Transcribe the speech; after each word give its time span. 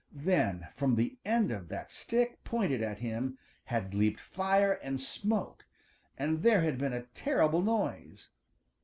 Then 0.11 0.67
from 0.75 0.95
the 0.95 1.19
end 1.23 1.51
of 1.51 1.67
that 1.67 1.91
stick 1.91 2.43
pointed 2.43 2.81
at 2.81 2.97
him 2.97 3.37
had 3.65 3.93
leaped 3.93 4.19
fire 4.19 4.79
and 4.81 4.99
smoke, 4.99 5.67
and 6.17 6.41
there 6.41 6.63
had 6.63 6.79
been 6.79 6.93
a 6.93 7.03
terrible 7.13 7.61
noise. 7.61 8.31